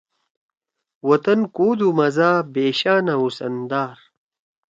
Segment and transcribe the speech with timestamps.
[1.09, 3.97] وطن کو دُو مزا، بےشانا حُسن دار